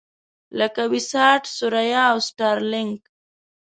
لکه 0.59 0.81
وي-ساټ، 0.91 1.43
ثریا 1.57 2.01
او 2.11 2.17
سټارلېنک. 2.27 2.99